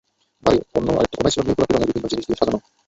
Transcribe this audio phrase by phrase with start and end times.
[0.45, 2.57] বাড়ির অন্য আরেকটি কোনায় ছিল নীল-গোলাপি রঙের বিভিন্ন জিনিস দিয়ে সাজানো।